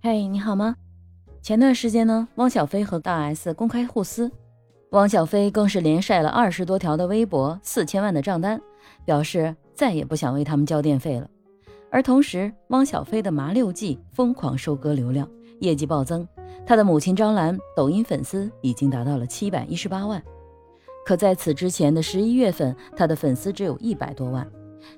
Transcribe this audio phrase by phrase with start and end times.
[0.00, 0.76] 嘿，你好吗？
[1.42, 4.30] 前段时间呢，汪小菲和大 S 公开互撕，
[4.90, 8.60] 汪小菲更是连晒了二十多条的微博，四千万的账单，
[9.04, 11.28] 表示再也不想为他们交电费了。
[11.90, 16.26] 而同时，汪小菲的麻六记疯狂收割流量，业绩暴增，
[16.64, 20.22] 他的母亲张兰抖音粉丝已经达到了七百一十八万。
[21.04, 24.48] 可在此之前的十一月份，他的粉丝只有一百多万。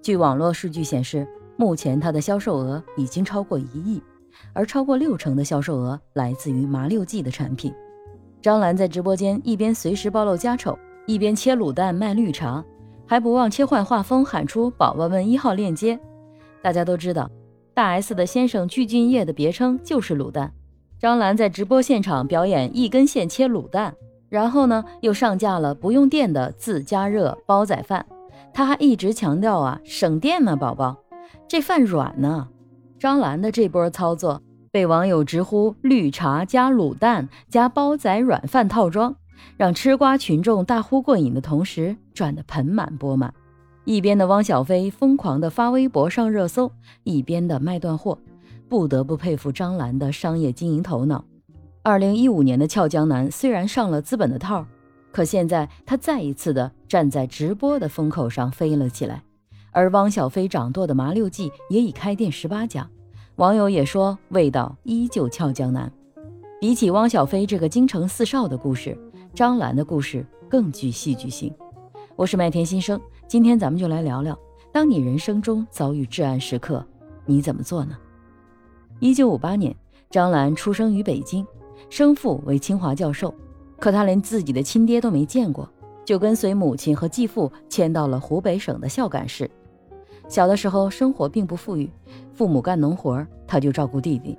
[0.00, 1.28] 据网络数据显示，
[1.58, 4.02] 目前他的销售额已经超过一亿。
[4.52, 7.72] 而超过六成的销售额来自于麻六记的产品。
[8.42, 12.64] 张兰在直播间一边随时暴露家丑，一边切卤蛋卖绿茶，
[13.06, 15.98] 还不忘切换画风，喊出“宝宝们一号链接”。
[16.62, 17.30] 大家都知道，
[17.74, 20.52] 大 S 的先生具俊晔的别称就是卤蛋。
[20.98, 23.94] 张兰在直播现场表演一根线切卤蛋，
[24.28, 28.06] 然后呢又上架了不用电的自加热煲仔饭。
[28.54, 30.96] 她还一直强调啊，省电呢，宝宝，
[31.46, 32.48] 这饭软呢。
[32.98, 39.14] 张兰的这波操作被网友直呼“绿茶加卤蛋加煲仔软饭套装”，
[39.56, 43.32] 让吃瓜群众大呼过瘾的同时赚得盆满钵满。
[43.84, 46.72] 一边的汪小菲疯狂的发微博上热搜，
[47.04, 48.18] 一边的卖断货，
[48.68, 51.24] 不得不佩服张兰的商业经营头脑。
[51.82, 54.66] 二零一五年的俏江南虽然上了资本的套，
[55.12, 59.22] 可现在他再一次的站在直播的风口上飞了起来。
[59.76, 62.88] 而汪小菲掌舵的麻六记也已开店十八家，
[63.34, 65.92] 网友也说味道依旧俏江南。
[66.58, 68.96] 比起汪小菲这个京城四少的故事，
[69.34, 71.52] 张兰的故事更具戏剧性。
[72.16, 74.34] 我是麦田新生，今天咱们就来聊聊，
[74.72, 76.82] 当你人生中遭遇至暗时刻，
[77.26, 77.98] 你怎么做呢？
[78.98, 79.76] 一九五八年，
[80.08, 81.46] 张兰出生于北京，
[81.90, 83.34] 生父为清华教授，
[83.78, 85.68] 可她连自己的亲爹都没见过，
[86.02, 89.50] 就跟随母亲和继父迁到了湖北省的孝感市。
[90.28, 91.88] 小的时候生活并不富裕，
[92.32, 94.36] 父母干农活，他就照顾弟弟。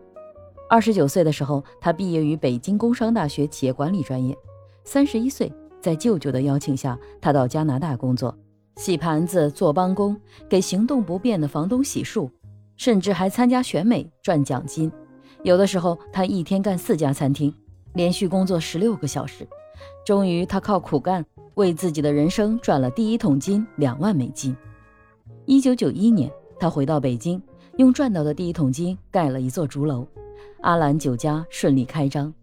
[0.70, 4.38] 二十九岁的时候，他毕业于北京工商大学企业管理专业。
[4.84, 8.38] 三十一岁，在舅舅的邀请下，他到加拿大工作，
[8.76, 10.20] 洗盘子、做帮工，
[10.50, 12.30] 给行动不便的房东洗漱，
[12.76, 14.92] 甚至还参加选美赚奖金。
[15.44, 17.54] 有的时候，他一天干四家餐厅，
[17.94, 19.48] 连续工作十六个小时。
[20.06, 21.26] 终于，他靠苦干
[21.56, 24.54] 为自己的人生赚了第一桶金两万美金。
[25.48, 27.42] 一九九一年，他回到北京，
[27.78, 30.06] 用赚到的第一桶金盖了一座竹楼，
[30.60, 32.34] 阿兰酒家顺利开张。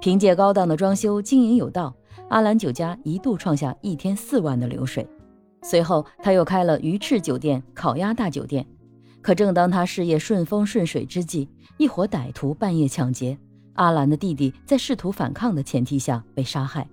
[0.00, 1.92] 凭借高档的装修、经营有道，
[2.28, 5.04] 阿兰酒家一度创下一天四万的流水。
[5.64, 8.64] 随后，他又开了鱼翅酒店、烤鸭大酒店。
[9.20, 13.36] 可正当他事业顺风顺水之际，一伙歹徒半夜抢劫，
[13.72, 16.86] 阿兰的弟弟在试图反抗的前提下被杀害。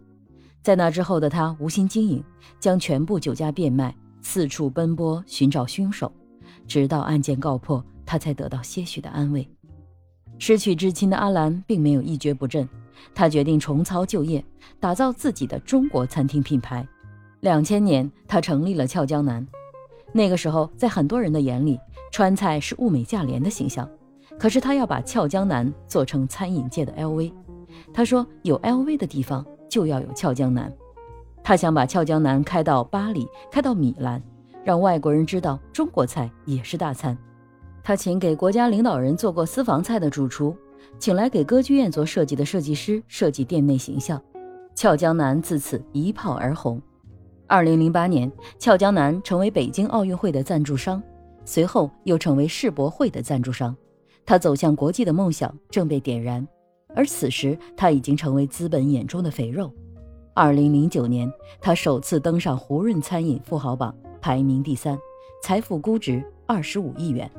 [0.64, 2.24] 在那之后的他无心经营，
[2.60, 3.96] 将全部酒家变卖。
[4.22, 6.12] 四处奔波寻找凶手，
[6.68, 9.48] 直到案件告破，他才得到些许的安慰。
[10.38, 12.68] 失去至亲的阿兰并没有一蹶不振，
[13.14, 14.44] 他决定重操旧业，
[14.80, 16.88] 打造自己的中国餐厅品牌。
[17.42, 19.46] 两千年，他成立了俏江南。
[20.14, 21.80] 那个时候，在很多人的眼里，
[22.12, 23.90] 川菜是物美价廉的形象。
[24.40, 27.32] 可是他要把俏江南做成餐饮界的 LV。
[27.94, 30.72] 他说：“有 LV 的地方，就要有俏江南。”
[31.44, 34.22] 他想把俏江南开到巴黎，开到米兰，
[34.64, 37.18] 让外国人知道中国菜也是大餐。
[37.84, 40.56] 他请给国家领导人做过私房菜的主厨，
[41.00, 44.22] 请来给歌剧院做设计的设计师设计店内形象。
[44.76, 46.82] 俏江南自此一炮而红。
[47.48, 51.02] 二零零八年，俏江南成为北京奥运会的赞助商，
[51.44, 53.76] 随后又成为世博会的赞助商。
[54.26, 56.48] 他走向国际的梦想正被点燃，
[56.96, 59.74] 而此时他已经成为资本眼中的肥肉。
[60.34, 64.98] 二零零九年，他首次登上胡润餐饮富豪榜，排名第三，
[65.44, 67.30] 财富估值二十五亿元。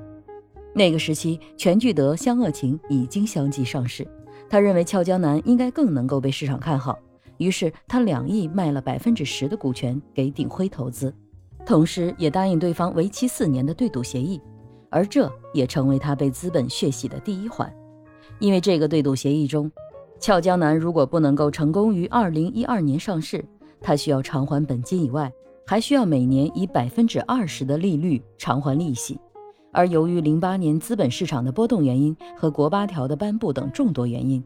[0.75, 4.07] 那个时期，全聚德、湘鄂情已经相继上市，
[4.47, 6.99] 他认为俏江南应该更能够被市场看好，
[7.39, 11.15] 于是他两亿卖了百分之十的股权给鼎晖投资，
[11.65, 14.39] 同时也答应对方为期四年的对赌协议，
[14.91, 17.75] 而这也成为他被资本血洗的第一环，
[18.39, 19.73] 因为这个对赌协议中。
[20.23, 23.45] 俏江南如果不能够成功于二零一二年上市，
[23.81, 25.33] 它需要偿还本金以外，
[25.67, 29.19] 还需要每年以百分之二十的利率偿还利息。
[29.73, 34.41] 而由于零八年资本市场的波动原因和国八条的颁布等众多原因，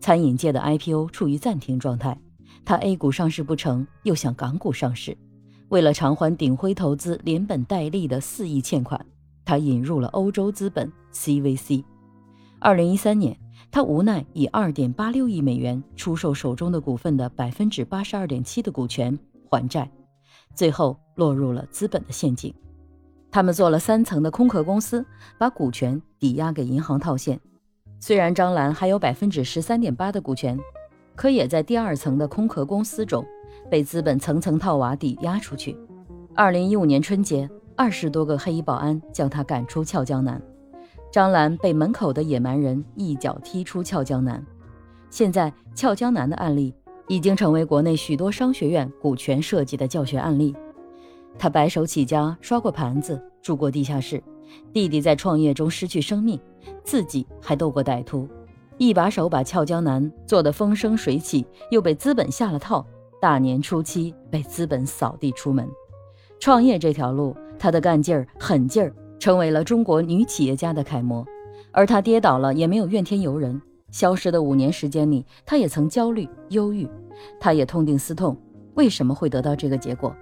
[0.00, 2.20] 餐饮界的 IPO 处于暂停状态。
[2.62, 5.16] 它 A 股上市不成，又想港股上市。
[5.70, 9.02] 为了偿还鼎晖投资连本带利的四亿欠款，
[9.46, 11.82] 他引入了欧洲资本 CVC。
[12.58, 13.34] 二零一三年。
[13.72, 19.90] 他无奈以二点八六亿美元出售手中的股份的百分之八十二点七的股权还债，
[20.54, 22.54] 最后落入了资本的陷阱。
[23.30, 25.02] 他们做了三层的空壳公司，
[25.38, 27.40] 把股权抵押给银行套现，
[27.98, 30.60] 虽然张兰还有百分之十三点八的股权，
[31.16, 33.24] 可也在第二层的空壳公司中
[33.70, 35.74] 被资本层层套娃抵押出去。
[36.34, 40.42] 二零一五年春节，二十多个黑衣保安将他赶出俏江南，
[41.12, 44.42] 张兰被门口的野蛮人一脚踢出俏江南。
[45.10, 46.74] 现在，俏江南的案例
[47.06, 50.56] 已经成为国内许多商学院股权设计的教学案例。
[51.38, 54.22] 他白手起家，刷过盘子，住过地下室，
[54.72, 56.40] 弟弟在创业中失去生命，
[56.82, 58.26] 自己还斗过歹徒，
[58.78, 62.86] 一把手把俏江南做得风生水起，又被资本下了套，
[63.20, 65.68] 大年初七被资本扫地出门。
[66.40, 71.24] 创业这条路，她的干劲儿、狠劲儿，成为了中国女企业家的楷模。
[71.70, 73.62] 而她跌倒了，也没有怨天尤人。
[73.92, 76.88] 消失的五年时间里，她也曾焦虑、忧郁，
[77.38, 78.36] 她也痛定思痛，
[78.74, 80.12] 为什么会得到这个结果？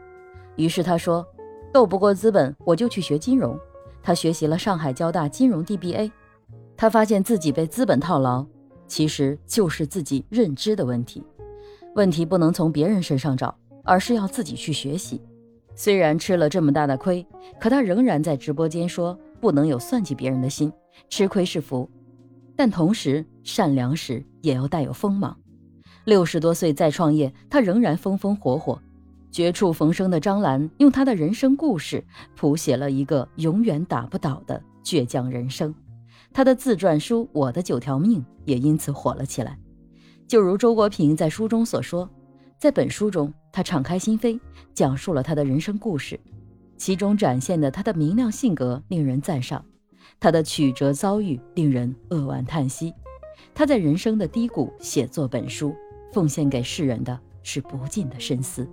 [0.56, 1.26] 于是她说
[1.72, 3.58] ：“斗不过资本，我就去学金融。”
[4.04, 6.12] 她学习了上海交大金融 DBA。
[6.76, 8.44] 她发现自己被资本套牢，
[8.86, 11.24] 其实就是自己认知的问题。
[11.94, 15.22] 问题不能从别人身上找，而是要自己去学习。
[15.74, 17.26] 虽然吃了这么大的亏，
[17.58, 20.70] 可他仍然在直播间说不能有算计别人的心，
[21.08, 21.88] 吃亏是福，
[22.54, 25.36] 但同时善良时也要带有锋芒。
[26.04, 28.80] 六十多岁再创业，他仍然风风火火。
[29.30, 32.02] 绝处逢生的张兰用他的人生故事
[32.34, 35.72] 谱写了一个永远打不倒的倔强人生。
[36.32, 39.56] 他的自传书《我的九条命》也因此火了起来。
[40.26, 42.10] 就如周国平在书中所说。
[42.58, 44.38] 在本书中，他敞开心扉，
[44.74, 46.18] 讲述了他的人生故事，
[46.76, 49.64] 其中展现的他的明亮性格令人赞赏，
[50.18, 52.94] 他的曲折遭遇令人扼腕叹息。
[53.54, 55.74] 他在人生的低谷写作本书，
[56.12, 58.68] 奉献给世人的是不尽的深思。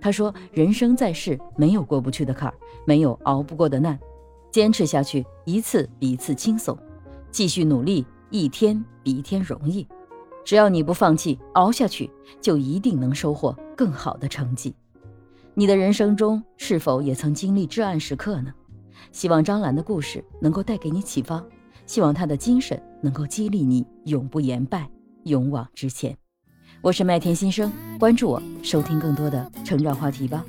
[0.00, 2.54] 他说：“人生在世，没有过不去的坎儿，
[2.86, 3.98] 没有熬不过的难，
[4.52, 6.76] 坚持下去，一次比一次轻松；
[7.32, 9.84] 继续努力，一天比一天容易。”
[10.46, 12.08] 只要你不放弃，熬下去，
[12.40, 14.72] 就一定能收获更好的成绩。
[15.54, 18.54] 你的人生中是否也曾经历至暗时刻呢？
[19.10, 21.44] 希望张兰的故事能够带给你启发，
[21.84, 24.88] 希望她的精神能够激励你永不言败，
[25.24, 26.16] 勇往直前。
[26.80, 30.44] 我是麦田新生，关注我，收听更多的成长话题吧。